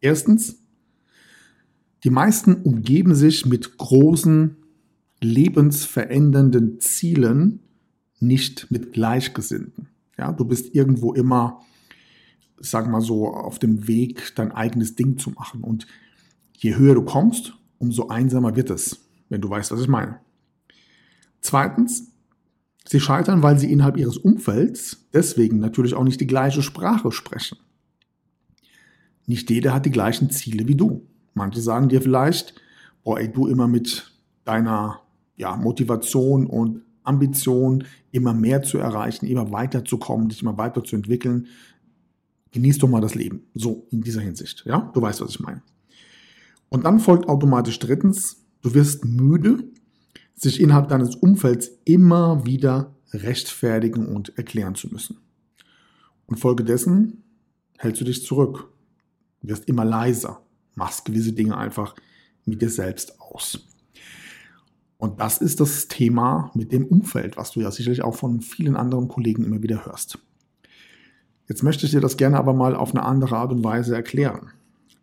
Erstens, 0.00 0.58
die 2.04 2.10
meisten 2.10 2.62
umgeben 2.62 3.14
sich 3.14 3.46
mit 3.46 3.78
großen, 3.78 4.56
lebensverändernden 5.22 6.80
Zielen, 6.80 7.60
nicht 8.20 8.70
mit 8.70 8.92
Gleichgesinnten. 8.92 9.88
Ja, 10.18 10.32
du 10.32 10.44
bist 10.44 10.74
irgendwo 10.74 11.12
immer 11.12 11.60
sag 12.62 12.88
mal 12.88 13.00
so, 13.00 13.28
auf 13.28 13.58
dem 13.58 13.86
Weg, 13.88 14.34
dein 14.36 14.52
eigenes 14.52 14.94
Ding 14.94 15.18
zu 15.18 15.30
machen. 15.30 15.62
Und 15.62 15.86
je 16.56 16.76
höher 16.76 16.94
du 16.94 17.02
kommst, 17.02 17.54
umso 17.78 18.08
einsamer 18.08 18.56
wird 18.56 18.70
es, 18.70 19.04
wenn 19.28 19.40
du 19.40 19.50
weißt, 19.50 19.72
was 19.72 19.80
ich 19.80 19.88
meine. 19.88 20.20
Zweitens, 21.40 22.12
sie 22.86 23.00
scheitern, 23.00 23.42
weil 23.42 23.58
sie 23.58 23.70
innerhalb 23.70 23.96
ihres 23.96 24.16
Umfelds 24.16 25.08
deswegen 25.12 25.58
natürlich 25.58 25.94
auch 25.94 26.04
nicht 26.04 26.20
die 26.20 26.26
gleiche 26.26 26.62
Sprache 26.62 27.10
sprechen. 27.10 27.58
Nicht 29.26 29.50
jeder 29.50 29.74
hat 29.74 29.86
die 29.86 29.90
gleichen 29.90 30.30
Ziele 30.30 30.68
wie 30.68 30.76
du. 30.76 31.06
Manche 31.34 31.60
sagen 31.60 31.88
dir 31.88 32.00
vielleicht, 32.00 32.54
boah, 33.02 33.18
ey, 33.18 33.32
du 33.32 33.46
immer 33.48 33.66
mit 33.66 34.12
deiner 34.44 35.00
ja, 35.42 35.56
Motivation 35.56 36.46
und 36.46 36.82
Ambition, 37.04 37.84
immer 38.12 38.32
mehr 38.32 38.62
zu 38.62 38.78
erreichen, 38.78 39.26
immer 39.26 39.50
weiterzukommen, 39.50 40.28
dich 40.28 40.42
immer 40.42 40.56
weiterzuentwickeln, 40.56 41.48
Genieß 42.52 42.78
doch 42.78 42.88
mal 42.88 43.00
das 43.00 43.14
Leben. 43.14 43.46
So 43.54 43.86
in 43.90 44.02
dieser 44.02 44.20
Hinsicht. 44.20 44.62
Ja, 44.66 44.90
du 44.94 45.00
weißt, 45.00 45.20
was 45.22 45.30
ich 45.30 45.40
meine. 45.40 45.62
Und 46.68 46.84
dann 46.84 47.00
folgt 47.00 47.28
automatisch 47.28 47.78
drittens, 47.78 48.44
du 48.60 48.74
wirst 48.74 49.04
müde, 49.04 49.64
sich 50.34 50.60
innerhalb 50.60 50.88
deines 50.88 51.16
Umfelds 51.16 51.70
immer 51.84 52.46
wieder 52.46 52.94
rechtfertigen 53.12 54.06
und 54.06 54.36
erklären 54.38 54.74
zu 54.74 54.88
müssen. 54.88 55.18
Und 56.26 56.38
folgedessen 56.38 57.24
hältst 57.78 58.00
du 58.00 58.04
dich 58.04 58.24
zurück, 58.24 58.70
wirst 59.40 59.68
immer 59.68 59.84
leiser, 59.84 60.42
machst 60.74 61.04
gewisse 61.04 61.32
Dinge 61.32 61.56
einfach 61.56 61.94
mit 62.44 62.62
dir 62.62 62.70
selbst 62.70 63.20
aus. 63.20 63.66
Und 65.02 65.18
das 65.18 65.38
ist 65.38 65.58
das 65.58 65.88
Thema 65.88 66.52
mit 66.54 66.70
dem 66.70 66.86
Umfeld, 66.86 67.36
was 67.36 67.50
du 67.50 67.60
ja 67.60 67.72
sicherlich 67.72 68.04
auch 68.04 68.14
von 68.14 68.40
vielen 68.40 68.76
anderen 68.76 69.08
Kollegen 69.08 69.42
immer 69.42 69.60
wieder 69.60 69.84
hörst. 69.84 70.16
Jetzt 71.48 71.64
möchte 71.64 71.86
ich 71.86 71.90
dir 71.90 72.00
das 72.00 72.16
gerne 72.16 72.36
aber 72.38 72.52
mal 72.52 72.76
auf 72.76 72.94
eine 72.94 73.02
andere 73.02 73.36
Art 73.36 73.50
und 73.50 73.64
Weise 73.64 73.96
erklären. 73.96 74.52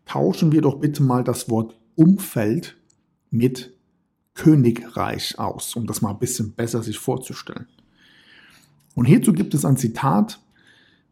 Tauschen 0.05 0.53
wir 0.53 0.61
doch 0.61 0.79
bitte 0.79 1.03
mal 1.03 1.25
das 1.25 1.49
Wort 1.49 1.77
Umfeld 1.95 2.77
mit 3.29 3.73
Königreich 4.35 5.37
aus, 5.37 5.75
um 5.75 5.85
das 5.85 6.01
mal 6.01 6.11
ein 6.11 6.19
bisschen 6.19 6.53
besser 6.53 6.81
sich 6.81 6.97
vorzustellen. 6.97 7.67
Und 8.95 9.03
hierzu 9.03 9.33
gibt 9.33 9.53
es 9.53 9.65
ein 9.65 9.75
Zitat, 9.75 10.39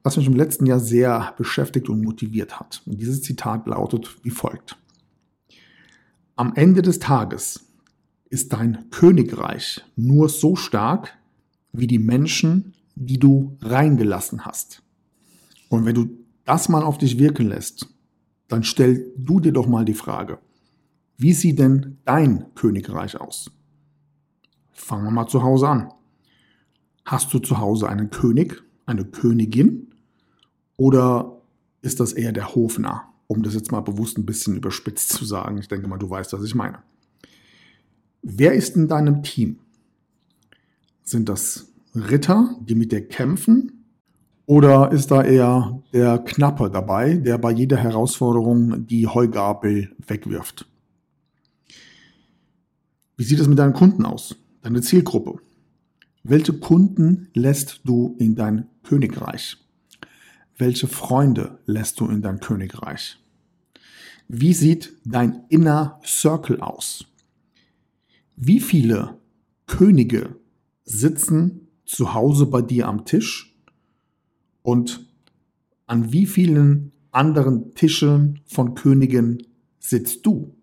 was 0.02 0.16
mich 0.16 0.28
im 0.28 0.38
letzten 0.38 0.66
Jahr 0.66 0.80
sehr 0.80 1.34
beschäftigt 1.38 1.90
und 1.90 2.06
motiviert 2.06 2.58
hat. 2.58 2.84
Und 2.86 3.02
dieses 3.02 3.22
Zitat 3.22 3.68
lautet 3.68 4.16
wie 4.24 4.30
folgt. 4.30 4.78
Am 6.38 6.54
Ende 6.56 6.82
des 6.82 7.00
Tages 7.00 7.67
ist 8.30 8.54
dein 8.54 8.90
Königreich 8.90 9.84
nur 9.96 10.30
so 10.30 10.56
stark 10.56 11.18
wie 11.72 11.88
die 11.88 12.00
Menschen, 12.00 12.74
die 12.96 13.20
du 13.20 13.58
reingelassen 13.62 14.46
hast. 14.46 14.84
Und 15.70 15.86
wenn 15.86 15.96
du 15.96 16.10
das 16.46 16.70
mal 16.70 16.84
auf 16.84 16.98
dich 16.98 17.20
wirken 17.20 17.48
lässt, 17.48 17.88
dann 18.48 18.64
stell 18.64 19.12
du 19.18 19.40
dir 19.40 19.52
doch 19.52 19.68
mal 19.68 19.86
die 19.86 19.94
Frage, 19.94 20.40
wie 21.18 21.34
sieht 21.34 21.60
denn 21.60 21.98
dein 22.06 22.54
Königreich 22.56 23.20
aus? 23.20 23.52
Fangen 24.72 25.06
wir 25.06 25.12
mal 25.12 25.28
zu 25.28 25.44
Hause 25.44 25.68
an. 25.68 25.92
Hast 27.06 27.34
du 27.34 27.40
zu 27.40 27.58
Hause 27.58 27.90
einen 27.90 28.10
König, 28.10 28.64
eine 28.86 29.04
Königin? 29.04 29.94
Oder 30.78 31.42
ist 31.82 32.00
das 32.00 32.14
eher 32.14 32.32
der 32.32 32.54
Hofnarr? 32.54 33.14
Um 33.28 33.44
das 33.44 33.56
jetzt 33.56 33.72
mal 33.72 33.82
bewusst 33.82 34.18
ein 34.18 34.26
bisschen 34.26 34.56
überspitzt 34.56 35.10
zu 35.10 35.26
sagen. 35.26 35.58
Ich 35.58 35.68
denke 35.68 35.88
mal, 35.88 35.98
du 35.98 36.10
weißt, 36.10 36.34
was 36.34 36.44
ich 36.44 36.56
meine. 36.56 36.80
Wer 38.22 38.54
ist 38.54 38.76
in 38.76 38.88
deinem 38.88 39.24
Team? 39.24 39.60
Sind 41.04 41.30
das 41.30 41.72
Ritter, 41.96 42.56
die 42.62 42.76
mit 42.76 42.92
dir 42.92 43.08
kämpfen? 43.08 43.86
Oder 44.46 44.92
ist 44.92 45.12
da 45.12 45.24
eher 45.24 45.82
der 45.94 46.20
Knappe 46.20 46.70
dabei, 46.70 47.16
der 47.16 47.38
bei 47.38 47.52
jeder 47.52 47.78
Herausforderung 47.78 48.88
die 48.88 49.08
Heugabel 49.08 49.92
wegwirft? 50.08 50.66
Wie 53.18 53.24
sieht 53.24 53.40
es 53.40 53.48
mit 53.48 53.60
deinen 53.60 53.74
Kunden 53.74 54.06
aus? 54.06 54.36
Deine 54.62 54.82
Zielgruppe? 54.82 55.40
Welche 56.24 56.54
Kunden 56.54 57.30
lässt 57.34 57.82
du 57.84 58.16
in 58.20 58.36
dein 58.36 58.68
Königreich? 58.84 59.58
Welche 60.58 60.88
Freunde 60.88 61.60
lässt 61.66 62.00
du 62.00 62.08
in 62.08 62.22
dein 62.22 62.40
Königreich? 62.40 63.18
Wie 64.28 64.54
sieht 64.54 64.94
dein 65.06 65.46
Inner 65.50 66.00
Circle 66.06 66.62
aus? 66.62 67.06
Wie 68.40 68.60
viele 68.60 69.18
Könige 69.66 70.36
sitzen 70.86 71.70
zu 71.86 72.14
Hause 72.14 72.46
bei 72.46 72.62
dir 72.62 72.88
am 72.88 73.04
Tisch? 73.04 73.58
Und 74.62 75.08
an 75.88 76.12
wie 76.14 76.28
vielen 76.28 76.92
anderen 77.12 77.74
Tischen 77.74 78.42
von 78.46 78.76
Königen 78.76 79.42
sitzt 79.80 80.24
du? 80.28 80.56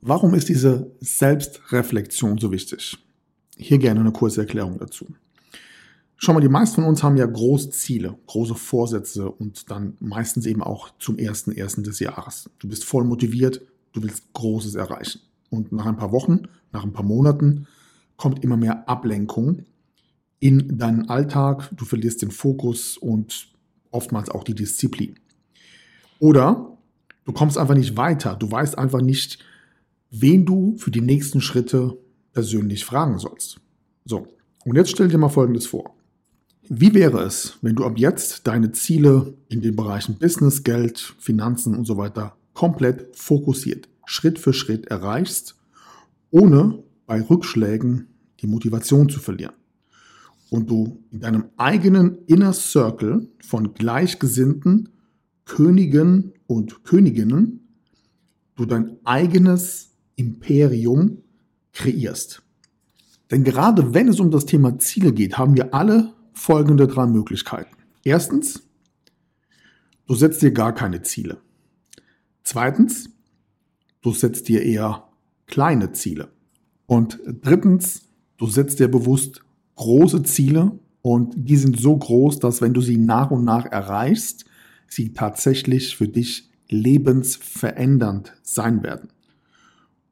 Warum 0.00 0.34
ist 0.34 0.48
diese 0.48 0.90
Selbstreflexion 0.98 2.38
so 2.38 2.50
wichtig? 2.50 2.98
Hier 3.56 3.78
gerne 3.78 4.00
eine 4.00 4.10
kurze 4.10 4.40
Erklärung 4.40 4.76
dazu. 4.80 5.06
Schau 6.16 6.32
mal, 6.32 6.40
die 6.40 6.48
meisten 6.48 6.76
von 6.76 6.84
uns 6.86 7.04
haben 7.04 7.16
ja 7.16 7.26
große 7.26 7.70
Ziele, 7.70 8.18
große 8.26 8.56
Vorsätze 8.56 9.30
und 9.30 9.70
dann 9.70 9.96
meistens 10.00 10.44
eben 10.44 10.62
auch 10.62 10.90
zum 10.98 11.18
ersten 11.18 11.52
ersten 11.52 11.84
des 11.84 12.00
Jahres. 12.00 12.50
Du 12.58 12.66
bist 12.66 12.84
voll 12.84 13.04
motiviert, 13.04 13.62
du 13.92 14.02
willst 14.02 14.32
Großes 14.32 14.74
erreichen. 14.74 15.20
Und 15.54 15.72
nach 15.72 15.86
ein 15.86 15.96
paar 15.96 16.12
Wochen, 16.12 16.42
nach 16.72 16.84
ein 16.84 16.92
paar 16.92 17.04
Monaten 17.04 17.66
kommt 18.16 18.42
immer 18.42 18.56
mehr 18.56 18.88
Ablenkung 18.88 19.62
in 20.40 20.78
deinen 20.78 21.08
Alltag. 21.08 21.70
Du 21.76 21.84
verlierst 21.84 22.22
den 22.22 22.30
Fokus 22.30 22.96
und 22.96 23.48
oftmals 23.90 24.28
auch 24.28 24.44
die 24.44 24.54
Disziplin. 24.54 25.18
Oder 26.18 26.76
du 27.24 27.32
kommst 27.32 27.56
einfach 27.56 27.74
nicht 27.74 27.96
weiter. 27.96 28.34
Du 28.36 28.50
weißt 28.50 28.76
einfach 28.76 29.00
nicht, 29.00 29.38
wen 30.10 30.44
du 30.44 30.76
für 30.76 30.90
die 30.90 31.00
nächsten 31.00 31.40
Schritte 31.40 31.96
persönlich 32.32 32.84
fragen 32.84 33.18
sollst. 33.18 33.60
So, 34.04 34.26
und 34.64 34.76
jetzt 34.76 34.90
stell 34.90 35.08
dir 35.08 35.18
mal 35.18 35.28
Folgendes 35.28 35.66
vor. 35.66 35.94
Wie 36.68 36.94
wäre 36.94 37.22
es, 37.22 37.58
wenn 37.62 37.76
du 37.76 37.84
ab 37.84 37.98
jetzt 37.98 38.46
deine 38.46 38.72
Ziele 38.72 39.34
in 39.48 39.60
den 39.60 39.76
Bereichen 39.76 40.18
Business, 40.18 40.62
Geld, 40.62 41.14
Finanzen 41.18 41.76
und 41.76 41.84
so 41.84 41.96
weiter 41.96 42.36
komplett 42.54 43.14
fokussiert, 43.16 43.88
Schritt 44.06 44.38
für 44.38 44.52
Schritt 44.52 44.86
erreichst, 44.86 45.56
ohne 46.30 46.82
bei 47.06 47.20
Rückschlägen 47.20 48.08
die 48.40 48.46
Motivation 48.46 49.08
zu 49.08 49.20
verlieren? 49.20 49.54
Und 50.50 50.70
du 50.70 51.02
in 51.10 51.20
deinem 51.20 51.46
eigenen 51.56 52.18
Inner 52.26 52.52
Circle 52.52 53.28
von 53.40 53.74
Gleichgesinnten, 53.74 54.90
Königen 55.44 56.32
und 56.46 56.84
Königinnen, 56.84 57.68
du 58.56 58.66
dein 58.66 58.98
eigenes 59.04 59.90
Imperium 60.16 61.18
kreierst. 61.72 62.42
Denn 63.30 63.42
gerade 63.42 63.94
wenn 63.94 64.08
es 64.08 64.20
um 64.20 64.30
das 64.30 64.46
Thema 64.46 64.78
Ziele 64.78 65.12
geht, 65.12 65.38
haben 65.38 65.56
wir 65.56 65.74
alle 65.74 66.12
folgende 66.32 66.86
drei 66.86 67.06
Möglichkeiten. 67.06 67.74
Erstens, 68.04 68.62
du 70.06 70.14
setzt 70.14 70.42
dir 70.42 70.52
gar 70.52 70.74
keine 70.74 71.02
Ziele. 71.02 71.38
Zweitens, 72.42 73.10
du 74.04 74.12
setzt 74.12 74.48
dir 74.48 74.62
eher 74.62 75.08
kleine 75.46 75.92
Ziele. 75.92 76.28
Und 76.86 77.18
drittens, 77.42 78.02
du 78.36 78.46
setzt 78.46 78.78
dir 78.78 78.88
bewusst 78.88 79.42
große 79.76 80.22
Ziele 80.22 80.78
und 81.00 81.32
die 81.36 81.56
sind 81.56 81.80
so 81.80 81.96
groß, 81.96 82.38
dass 82.38 82.60
wenn 82.60 82.74
du 82.74 82.82
sie 82.82 82.98
nach 82.98 83.30
und 83.30 83.44
nach 83.44 83.64
erreichst, 83.64 84.44
sie 84.86 85.14
tatsächlich 85.14 85.96
für 85.96 86.06
dich 86.06 86.50
lebensverändernd 86.68 88.34
sein 88.42 88.82
werden. 88.82 89.08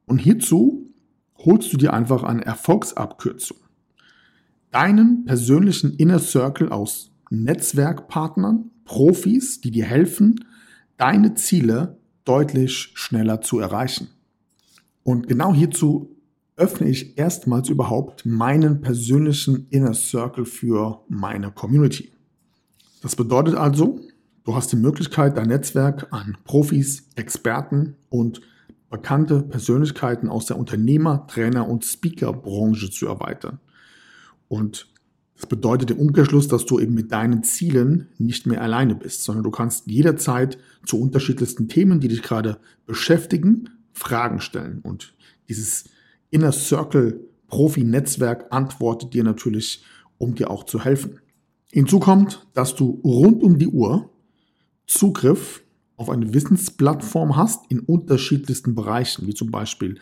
Und 0.06 0.18
hierzu 0.18 0.90
holst 1.36 1.72
du 1.72 1.76
dir 1.76 1.92
einfach 1.92 2.22
eine 2.22 2.44
Erfolgsabkürzung. 2.44 3.58
Deinen 4.70 5.26
persönlichen 5.26 5.92
Inner 5.94 6.18
Circle 6.18 6.70
aus 6.70 7.10
Netzwerkpartnern, 7.28 8.70
Profis, 8.84 9.60
die 9.60 9.70
dir 9.70 9.84
helfen, 9.84 10.46
deine 10.96 11.34
Ziele 11.34 11.98
deutlich 12.24 12.92
schneller 12.94 13.40
zu 13.40 13.58
erreichen. 13.58 14.08
Und 15.02 15.28
genau 15.28 15.52
hierzu 15.52 16.16
öffne 16.56 16.88
ich 16.88 17.18
erstmals 17.18 17.68
überhaupt 17.68 18.24
meinen 18.24 18.80
persönlichen 18.80 19.66
Inner 19.70 19.94
Circle 19.94 20.44
für 20.44 21.00
meine 21.08 21.50
Community. 21.50 22.12
Das 23.00 23.16
bedeutet 23.16 23.56
also, 23.56 24.00
du 24.44 24.54
hast 24.54 24.70
die 24.70 24.76
Möglichkeit, 24.76 25.36
dein 25.36 25.48
Netzwerk 25.48 26.06
an 26.12 26.36
Profis, 26.44 27.08
Experten 27.16 27.96
und 28.10 28.40
bekannte 28.90 29.42
Persönlichkeiten 29.42 30.28
aus 30.28 30.46
der 30.46 30.58
Unternehmer-, 30.58 31.26
Trainer- 31.26 31.68
und 31.68 31.84
Speaker-Branche 31.84 32.90
zu 32.90 33.06
erweitern. 33.06 33.58
Und 34.48 34.91
das 35.36 35.46
bedeutet 35.46 35.90
im 35.90 35.98
Umkehrschluss, 35.98 36.48
dass 36.48 36.66
du 36.66 36.78
eben 36.78 36.94
mit 36.94 37.10
deinen 37.10 37.42
Zielen 37.42 38.08
nicht 38.18 38.46
mehr 38.46 38.62
alleine 38.62 38.94
bist, 38.94 39.24
sondern 39.24 39.44
du 39.44 39.50
kannst 39.50 39.86
jederzeit 39.86 40.58
zu 40.86 41.00
unterschiedlichsten 41.00 41.68
Themen, 41.68 42.00
die 42.00 42.08
dich 42.08 42.22
gerade 42.22 42.58
beschäftigen, 42.86 43.70
Fragen 43.92 44.40
stellen. 44.40 44.80
Und 44.82 45.14
dieses 45.48 45.84
Inner 46.30 46.52
Circle 46.52 47.20
Profi-Netzwerk 47.48 48.46
antwortet 48.50 49.14
dir 49.14 49.24
natürlich, 49.24 49.84
um 50.18 50.34
dir 50.34 50.50
auch 50.50 50.64
zu 50.64 50.84
helfen. 50.84 51.20
Hinzu 51.72 52.00
kommt, 52.00 52.46
dass 52.54 52.74
du 52.74 53.00
rund 53.04 53.42
um 53.42 53.58
die 53.58 53.68
Uhr 53.68 54.10
Zugriff 54.86 55.62
auf 55.96 56.10
eine 56.10 56.34
Wissensplattform 56.34 57.36
hast 57.36 57.70
in 57.70 57.80
unterschiedlichsten 57.80 58.74
Bereichen, 58.74 59.26
wie 59.26 59.34
zum 59.34 59.50
Beispiel 59.50 59.98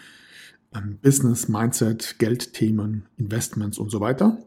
ähm, 0.75 0.99
Business, 1.03 1.49
Mindset, 1.49 2.16
Geldthemen, 2.19 3.07
Investments 3.16 3.79
und 3.79 3.90
so 3.90 4.01
weiter. 4.01 4.38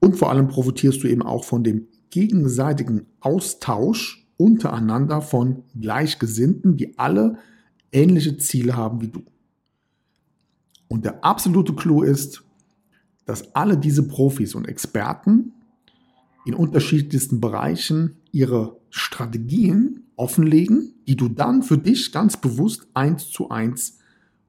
Und 0.00 0.16
vor 0.16 0.30
allem 0.30 0.48
profitierst 0.48 1.02
du 1.02 1.08
eben 1.08 1.22
auch 1.22 1.44
von 1.44 1.62
dem 1.62 1.86
gegenseitigen 2.10 3.06
Austausch 3.20 4.26
untereinander 4.36 5.20
von 5.20 5.64
Gleichgesinnten, 5.78 6.76
die 6.76 6.98
alle 6.98 7.38
ähnliche 7.92 8.38
Ziele 8.38 8.76
haben 8.76 9.00
wie 9.00 9.08
du. 9.08 9.22
Und 10.88 11.04
der 11.04 11.24
absolute 11.24 11.74
Clou 11.74 12.02
ist, 12.02 12.42
dass 13.26 13.54
alle 13.54 13.76
diese 13.76 14.08
Profis 14.08 14.54
und 14.54 14.66
Experten 14.66 15.52
in 16.44 16.54
unterschiedlichsten 16.54 17.40
Bereichen 17.40 18.16
ihre 18.32 18.80
Strategien 18.88 20.04
offenlegen, 20.16 20.94
die 21.06 21.16
du 21.16 21.28
dann 21.28 21.62
für 21.62 21.78
dich 21.78 22.10
ganz 22.12 22.36
bewusst 22.36 22.88
eins 22.94 23.30
zu 23.30 23.50
eins 23.50 23.98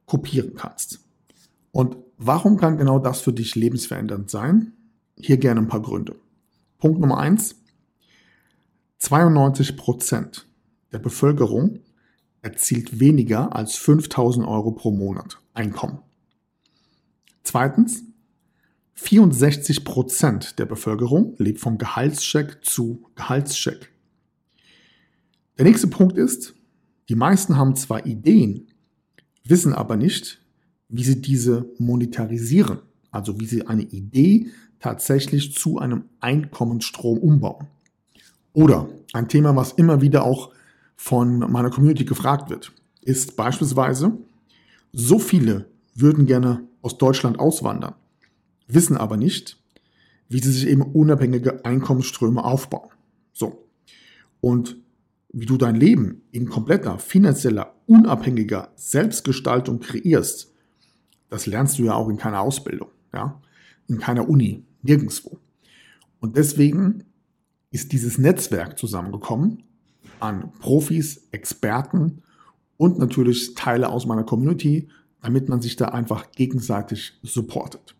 kopieren 0.05 0.55
kannst. 0.55 0.99
Und 1.71 1.97
warum 2.17 2.57
kann 2.57 2.77
genau 2.77 2.97
das 2.97 3.21
für 3.21 3.33
dich 3.33 3.55
lebensverändernd 3.55 4.29
sein? 4.29 4.73
Hier 5.21 5.37
gerne 5.37 5.61
ein 5.61 5.67
paar 5.67 5.81
Gründe. 5.81 6.15
Punkt 6.79 6.99
Nummer 6.99 7.19
eins. 7.19 7.55
92 8.97 9.77
Prozent 9.77 10.47
der 10.91 10.99
Bevölkerung 10.99 11.79
erzielt 12.41 12.99
weniger 12.99 13.55
als 13.55 13.75
5000 13.75 14.45
Euro 14.45 14.71
pro 14.71 14.91
Monat 14.91 15.39
Einkommen. 15.53 15.99
Zweitens, 17.43 18.03
64 18.93 19.83
Prozent 19.83 20.57
der 20.57 20.65
Bevölkerung 20.65 21.35
lebt 21.37 21.59
vom 21.59 21.77
Gehaltscheck 21.77 22.63
zu 22.63 23.05
Gehaltscheck. 23.15 23.91
Der 25.57 25.65
nächste 25.65 25.87
Punkt 25.87 26.17
ist, 26.17 26.55
die 27.09 27.15
meisten 27.15 27.57
haben 27.57 27.75
zwar 27.75 28.05
Ideen, 28.05 28.67
wissen 29.43 29.73
aber 29.73 29.97
nicht, 29.97 30.41
wie 30.89 31.03
sie 31.03 31.21
diese 31.21 31.71
monetarisieren, 31.77 32.79
also 33.11 33.39
wie 33.39 33.45
sie 33.45 33.67
eine 33.67 33.83
Idee 33.83 34.47
tatsächlich 34.81 35.53
zu 35.53 35.77
einem 35.79 36.05
Einkommensstrom 36.19 37.19
umbauen. 37.19 37.67
Oder 38.53 38.89
ein 39.13 39.29
Thema, 39.29 39.55
was 39.55 39.71
immer 39.73 40.01
wieder 40.01 40.25
auch 40.25 40.51
von 40.95 41.39
meiner 41.39 41.69
Community 41.69 42.03
gefragt 42.03 42.49
wird, 42.49 42.73
ist 43.01 43.35
beispielsweise, 43.37 44.17
so 44.91 45.19
viele 45.19 45.67
würden 45.95 46.25
gerne 46.25 46.63
aus 46.81 46.97
Deutschland 46.97 47.39
auswandern, 47.39 47.95
wissen 48.67 48.97
aber 48.97 49.17
nicht, 49.17 49.57
wie 50.29 50.41
sie 50.41 50.51
sich 50.51 50.67
eben 50.67 50.81
unabhängige 50.81 51.63
Einkommensströme 51.65 52.43
aufbauen. 52.43 52.89
So. 53.33 53.67
Und 54.41 54.77
wie 55.33 55.45
du 55.45 55.57
dein 55.57 55.75
Leben 55.75 56.23
in 56.31 56.49
kompletter 56.49 56.99
finanzieller, 56.99 57.75
unabhängiger 57.85 58.71
Selbstgestaltung 58.75 59.79
kreierst, 59.79 60.53
das 61.29 61.45
lernst 61.45 61.79
du 61.79 61.83
ja 61.83 61.93
auch 61.93 62.09
in 62.09 62.17
keiner 62.17 62.41
Ausbildung, 62.41 62.89
ja, 63.13 63.41
in 63.87 63.99
keiner 63.99 64.27
Uni, 64.29 64.65
nirgendwo. 64.83 65.39
Und 66.19 66.37
deswegen 66.37 67.03
ist 67.71 67.91
dieses 67.91 68.17
Netzwerk 68.17 68.77
zusammengekommen 68.77 69.63
an 70.19 70.51
Profis, 70.59 71.27
Experten 71.31 72.21
und 72.77 72.99
natürlich 72.99 73.55
Teile 73.55 73.89
aus 73.89 74.05
meiner 74.05 74.23
Community, 74.23 74.87
damit 75.21 75.49
man 75.49 75.61
sich 75.61 75.75
da 75.75 75.85
einfach 75.85 76.31
gegenseitig 76.31 77.13
supportet. 77.23 77.95